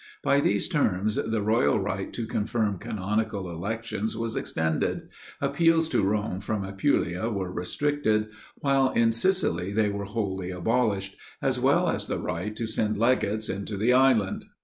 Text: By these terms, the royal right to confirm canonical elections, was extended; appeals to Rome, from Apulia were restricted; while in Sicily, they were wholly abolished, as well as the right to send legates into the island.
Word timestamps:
By 0.23 0.39
these 0.39 0.67
terms, 0.67 1.13
the 1.13 1.43
royal 1.43 1.77
right 1.77 2.11
to 2.13 2.25
confirm 2.25 2.79
canonical 2.79 3.51
elections, 3.51 4.17
was 4.17 4.35
extended; 4.35 5.09
appeals 5.39 5.87
to 5.89 6.01
Rome, 6.01 6.39
from 6.39 6.63
Apulia 6.65 7.29
were 7.29 7.51
restricted; 7.51 8.29
while 8.61 8.89
in 8.89 9.11
Sicily, 9.11 9.71
they 9.71 9.89
were 9.89 10.05
wholly 10.05 10.49
abolished, 10.49 11.17
as 11.39 11.59
well 11.59 11.87
as 11.87 12.07
the 12.07 12.17
right 12.17 12.55
to 12.55 12.65
send 12.65 12.97
legates 12.97 13.47
into 13.47 13.77
the 13.77 13.93
island. 13.93 14.45